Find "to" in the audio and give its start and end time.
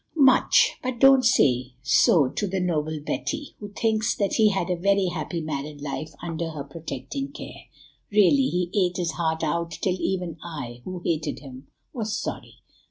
2.27-2.47